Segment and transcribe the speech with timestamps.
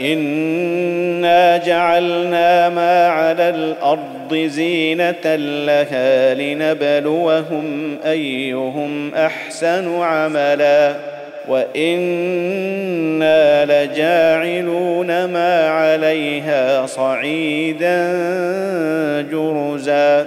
[0.00, 10.94] انا جعلنا ما على الأرض زينه لها لنبلوهم ايهم احسن عملا
[11.48, 12.84] وأنا
[13.64, 18.12] لجاعلون ما عليها صعيدا
[19.30, 20.26] جرزا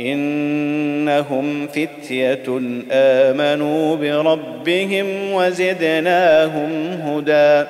[0.00, 2.60] إنهم فتية
[2.92, 6.70] آمنوا بربهم وزدناهم
[7.06, 7.68] هدى.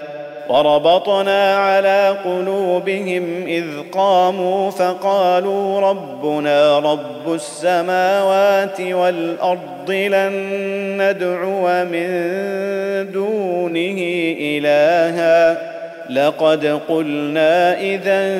[0.48, 10.32] وربطنا على قلوبهم إذ قاموا فقالوا ربنا رب السماوات والأرض لن
[11.00, 12.08] ندعو من
[13.12, 13.98] دونه
[14.40, 15.72] إلها.
[16.10, 18.38] لقد قلنا اذا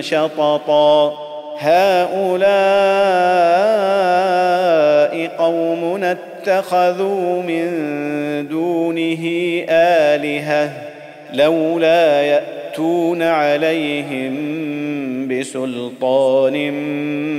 [0.00, 1.23] شططا.
[1.58, 2.34] هؤلاء
[5.38, 6.16] قومنا
[6.46, 7.68] اتخذوا من
[8.48, 9.24] دونه
[9.68, 10.70] آلهة
[11.32, 14.34] لولا يأتون عليهم
[15.28, 16.54] بسلطان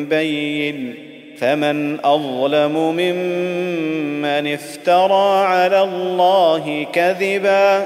[0.10, 1.06] بين.
[1.38, 7.86] فمن أظلم ممن افترى على الله كذبا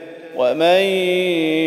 [0.35, 0.81] ومن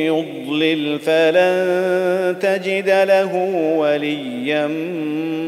[0.06, 3.37] يضلل فلن تجد له
[3.78, 4.66] وليا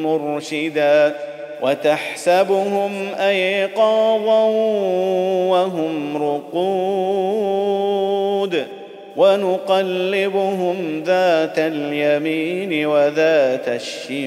[0.03, 1.15] مرشدا
[1.63, 4.45] وتحسبهم أيقاظا
[5.51, 7.57] وهم رقود
[9.17, 14.27] ونقلبهم ذات اليمين وذات الشمال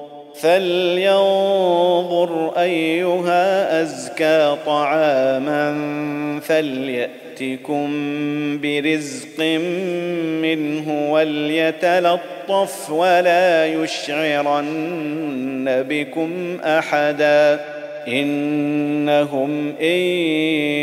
[0.41, 5.71] فلينظر أيها أزكى طعاما
[6.39, 7.87] فليأتكم
[8.61, 9.39] برزق
[10.41, 14.65] منه وليتلطف ولا يشعرن
[15.89, 17.59] بكم أحدا
[18.07, 20.01] إنهم إن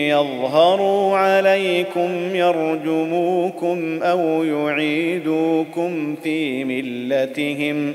[0.08, 7.94] يظهروا عليكم يرجموكم أو يعيدوكم في ملتهم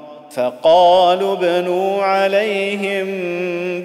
[0.35, 3.07] فقالوا ابنوا عليهم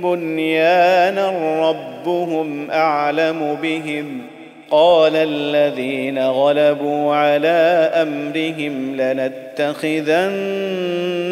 [0.03, 1.31] بنيانا
[1.71, 4.23] ربهم أعلم بهم.
[4.71, 10.17] قال الذين غلبوا على أمرهم لنتخذن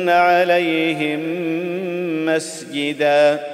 [0.09, 1.21] عليهم
[2.27, 3.54] مسجدا.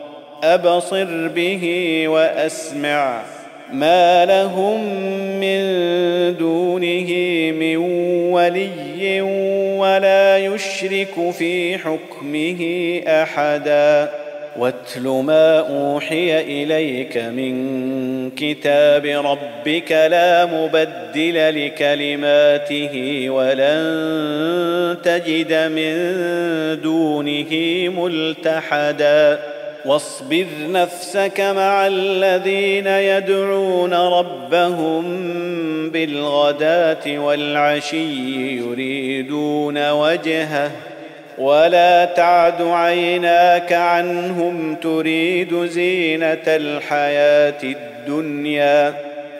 [0.43, 3.21] أبصر به وأسمع
[3.73, 4.83] ما لهم
[5.39, 5.61] من
[6.37, 7.11] دونه
[7.51, 7.77] من
[8.31, 9.21] ولي
[9.77, 12.61] ولا يشرك في حكمه
[13.07, 14.09] أحدا.
[14.57, 25.93] واتل ما أوحي إليك من كتاب ربك لا مبدل لكلماته ولن تجد من
[26.81, 27.53] دونه
[28.01, 29.50] ملتحدا.
[29.85, 35.03] واصبر نفسك مع الذين يدعون ربهم
[35.89, 40.71] بالغداة والعشي يريدون وجهه
[41.37, 49.10] ولا تعد عيناك عنهم تريد زينة الحياة الدنيا.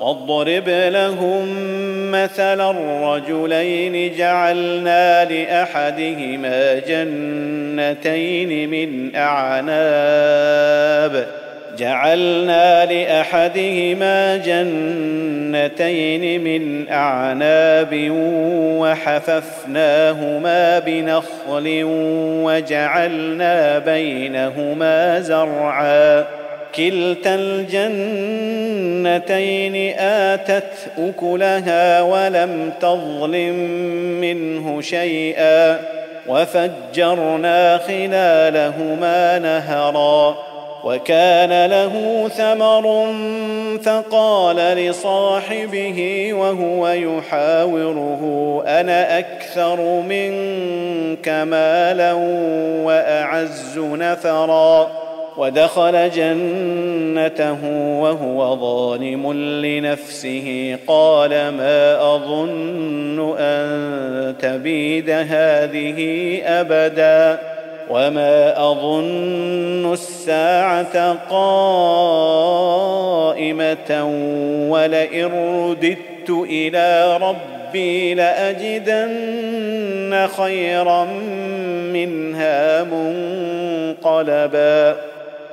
[0.00, 1.46] واضرب لهم
[2.10, 11.26] مثلا الرجلين جعلنا لأحدهما جنتين من أعناب.
[11.78, 18.08] جعلنا لأحدهما جنتين من أعناب
[18.80, 21.80] وحففناهما بنخل
[22.44, 26.45] وجعلنا بينهما زرعا.
[26.76, 28.74] كلتا الجنتين
[29.98, 33.54] آتت أكلها ولم تظلم
[34.20, 35.80] منه شيئا
[36.28, 40.36] وفجرنا خلالهما نهرا
[40.84, 43.14] وكان له ثمر
[43.82, 48.22] فقال لصاحبه وهو يحاوره
[48.66, 52.12] أنا أكثر منك مالا
[52.82, 55.05] وأعز نفرا.
[55.38, 57.64] ودخل جنته
[58.00, 59.32] وهو ظالم
[59.64, 60.76] لنفسه.
[60.86, 67.38] قال ما أظن أن تبيد هذه أبدا
[67.90, 72.56] وما أظن الساعة قائمة
[74.70, 79.66] ولئن رددت إلى ربي لأجدن
[80.36, 81.04] خيرا
[81.92, 82.82] منها
[84.02, 84.96] منقلبا.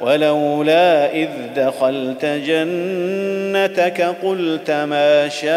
[0.00, 5.50] ولولا إذ دخلت جنتك قلت ما شاء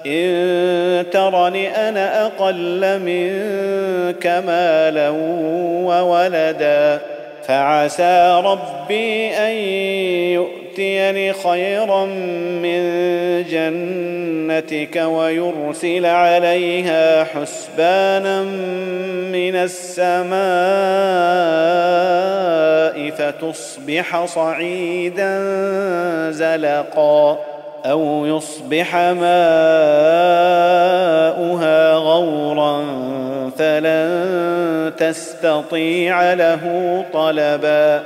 [0.07, 5.09] إن ترني أنا أقل منك مالا
[5.85, 7.01] وولدا
[7.47, 12.05] فعسى ربي أن يؤتيني خيرا
[12.63, 12.83] من
[13.43, 18.43] جنتك ويرسل عليها حسبانا
[19.33, 20.35] من السماء
[23.11, 25.41] فتصبح صعيدا
[26.31, 27.39] زلقا
[27.85, 29.25] أو يصبح ماؤها
[31.95, 32.85] غورا
[33.59, 38.03] فلن تستطيع له طلبا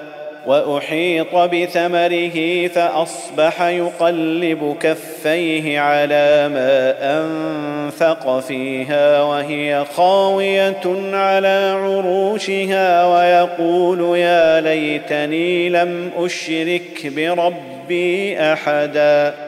[0.48, 14.60] وأحيط بثمره فأصبح يقلب كفيه على ما أنفق فيها وهي خاوية على عروشها ويقول يا
[14.60, 19.47] ليتني لم أشرك بربي أحدا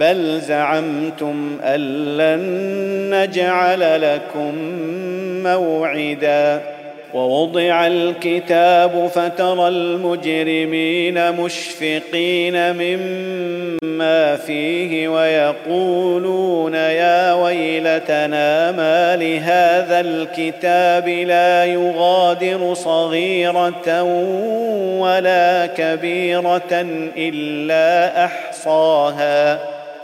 [0.00, 1.80] بل زعمتم أن
[2.16, 2.40] لن
[3.14, 4.54] نجعل لكم
[5.42, 6.76] موعدا.
[7.14, 22.74] ووضع الكتاب فترى المجرمين مشفقين مما فيه ويقولون يا ويلتنا ما لهذا الكتاب لا يغادر
[22.74, 24.02] صغيرة
[25.00, 26.86] ولا كبيرة
[27.16, 29.75] إلا أحصاها.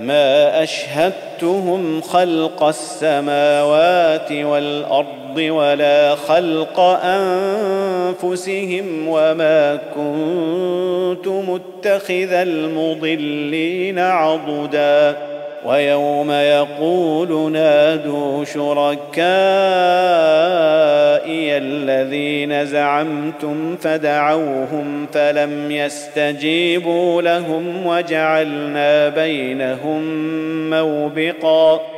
[0.00, 6.80] ما أشهدتهم خلق السماوات والأرض ولا خلق
[8.20, 15.27] أنفسهم وما كنت متخذ المضلين عضدا.
[15.64, 19.08] ويوم يقول نادوا شركائي
[21.56, 30.00] الذين زعمتم فدعوهم فلم يستجيبوا لهم وجعلنا بينهم
[30.70, 31.97] موبقا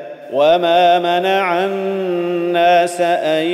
[0.31, 3.45] وما منع الناس ان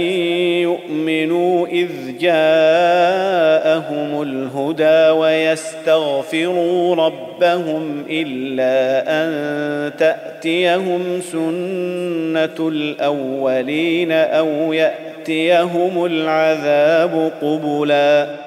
[0.62, 18.47] يؤمنوا اذ جاءهم الهدى ويستغفروا ربهم الا ان تاتيهم سنه الاولين أو ياتيهم العذاب قبلا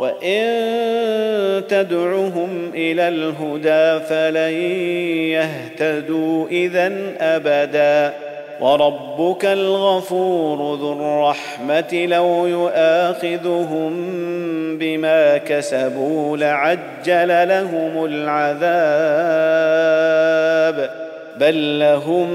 [0.00, 4.54] وان تدعهم إلى الهدى فلن
[5.30, 8.14] يهتدوا اذا ابدا
[8.60, 13.92] وربك الغفور ذو الرحمه لو يؤاخذهم
[14.78, 18.60] بما كسبوا لعجل لهم العذاب
[21.40, 22.28] بل لهم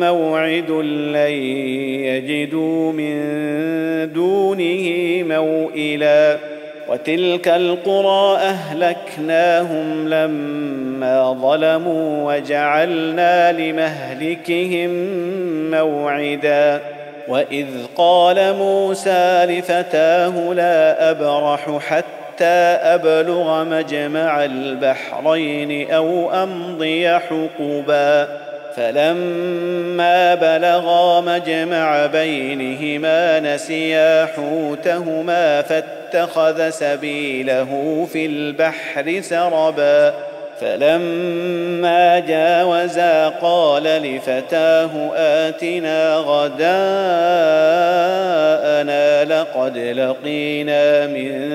[0.00, 1.32] موعد لن
[2.04, 3.22] يجدوا من
[4.12, 4.88] دونه
[5.22, 6.53] موئلا
[6.88, 14.90] وتلك القرى أهلكناهم لما ظلموا وجعلنا لمهلكهم
[15.70, 16.80] موعدا.
[17.28, 17.66] وإذ
[17.96, 22.44] قال موسى لفتاه لا أبرح حتى
[22.94, 28.28] أبلغ مجمع البحرين أو أمضي حقبا.
[28.76, 35.62] فلما بلغا مجمع بينهما نسيا حوتهما
[36.14, 40.14] فاتخذ سبيله في البحر سربا
[40.60, 46.64] فلما جاوزا قال لفتاه آتنا غداءنا
[49.24, 51.50] لقد لقينا من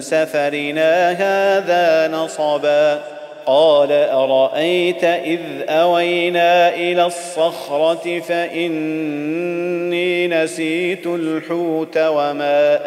[0.00, 3.00] سفرنا هذا نصبا.
[3.46, 9.94] قال أرأيت إذ أوينا إلى الصخرة فإني
[10.28, 12.80] نسيت الحوت وما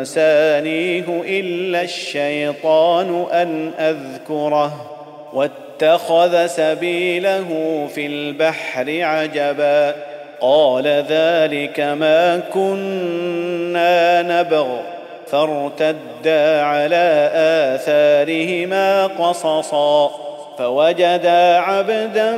[0.00, 4.92] أنسانيه إلا الشيطان أن أذكره
[5.32, 7.48] واتخذ سبيله
[7.94, 9.94] في البحر عجبا
[10.40, 14.91] قال ذلك ما كنا نبغ
[15.32, 17.30] فارتدا على
[17.74, 20.10] آثارهما قصصا
[20.58, 22.36] فوجدا عبدا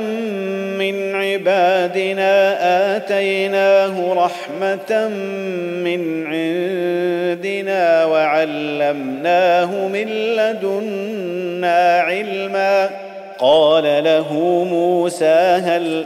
[0.79, 2.57] من عبادنا
[2.95, 5.07] آتيناه رحمة
[5.83, 12.89] من عندنا وعلمناه من لدنا علما
[13.39, 14.33] قال له
[14.69, 16.05] موسى هل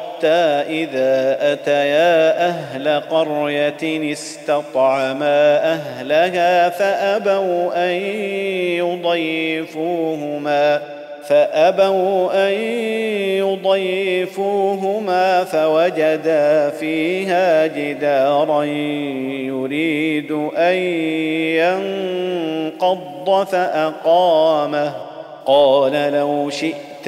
[0.21, 7.91] حتى إذا أتيا أهل قرية استطعما أهلها فأبوا أن
[9.65, 10.81] يضيفوهما
[11.23, 12.53] فأبوا أن
[14.29, 18.63] يضيفوهما فوجدا فيها جدارا
[19.43, 20.75] يريد أن
[22.77, 24.93] ينقض فأقامه.
[25.45, 27.07] قال لو شئت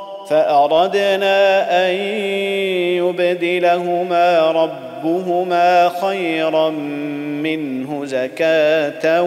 [0.31, 1.93] فأردنا أن
[3.03, 6.69] يبدلهما ربهما خيرا
[7.43, 9.21] منه زكاة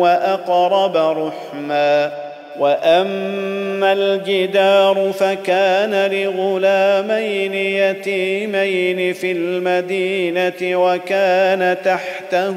[0.00, 2.10] وأقرب رحما
[2.58, 12.56] واما الجدار فكان لغلامين يتيمين في المدينة وكان تحته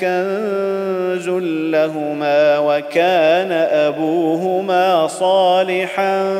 [0.00, 1.28] كنز
[1.72, 6.34] لهما وكان ابوهما صالحا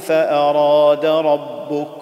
[0.00, 2.01] فاراد ربك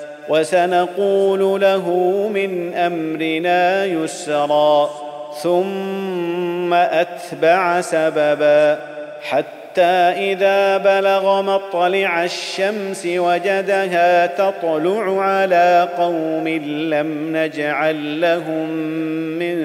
[0.31, 1.89] وسنقول له
[2.33, 4.89] من أمرنا يسرا
[5.41, 8.79] ثم أتبع سببا
[9.21, 9.81] حتى
[10.31, 18.69] إذا بلغ مطلع الشمس وجدها تطلع على قوم لم نجعل لهم
[19.39, 19.55] من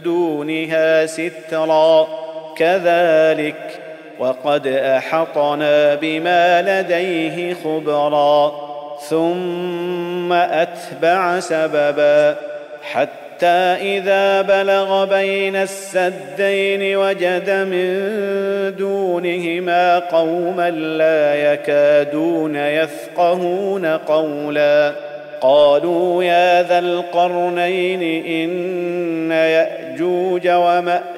[0.00, 2.08] دونها سترا.
[2.56, 3.80] كذلك
[4.18, 8.67] وقد أحطنا بما لديه خبرا.
[9.10, 12.36] ثم أتبع سببا
[12.82, 24.92] حتى إذا بلغ بين السدين وجد من دونهما قوما لا يكادون يفقهون قولا
[25.40, 31.17] قالوا يا ذا القرنين إن يأجوج ومأجوج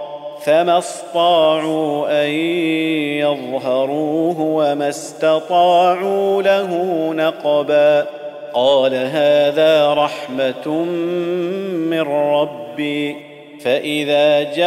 [0.45, 2.29] فما استطاعوا أن
[3.19, 6.73] يظهروه وما استطاعوا له
[7.13, 8.05] نقبا.
[8.53, 10.67] قال هذا رحمة
[11.89, 13.15] من ربي.
[13.63, 14.61] فإذا جاء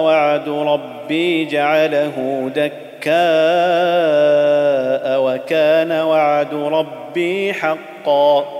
[0.00, 3.20] وعد ربي جعله دكا شركاء
[5.22, 8.59] وكان وعد ربي حقا.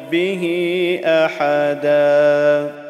[1.05, 2.80] أحدا.